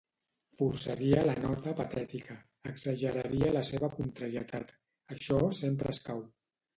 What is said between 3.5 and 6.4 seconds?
la seva contrarietat: això sempre escau.